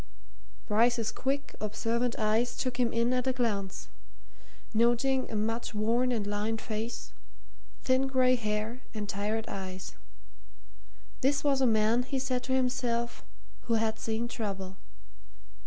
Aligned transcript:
Bryce's 0.67 1.11
quick, 1.11 1.53
observant 1.61 2.15
eyes 2.17 2.57
took 2.57 2.77
him 2.79 2.91
in 2.91 3.13
at 3.13 3.27
a 3.27 3.33
glance, 3.33 3.87
noting 4.73 5.29
a 5.29 5.35
much 5.35 5.75
worn 5.75 6.11
and 6.11 6.25
lined 6.25 6.59
face, 6.59 7.13
thin 7.83 8.07
grey 8.07 8.33
hair 8.35 8.81
and 8.95 9.07
tired 9.07 9.45
eyes; 9.47 9.93
this 11.21 11.43
was 11.43 11.61
a 11.61 11.67
man, 11.67 12.01
he 12.01 12.17
said 12.17 12.41
to 12.45 12.53
himself, 12.53 13.23
who 13.65 13.75
had 13.75 13.99
seen 13.99 14.27
trouble. 14.27 14.75